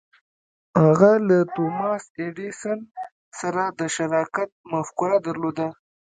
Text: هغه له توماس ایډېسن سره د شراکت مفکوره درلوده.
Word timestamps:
هغه 0.81 1.11
له 1.27 1.37
توماس 1.55 2.03
ایډېسن 2.21 2.79
سره 3.39 3.63
د 3.79 3.81
شراکت 3.95 4.49
مفکوره 4.73 5.17
درلوده. 5.27 5.67